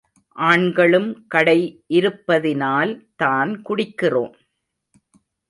ஆண்களும் 0.37 1.27
கடை 1.27 1.83
இருப்பதினால்தான் 1.89 3.51
குடிக்கிறோம். 3.69 4.33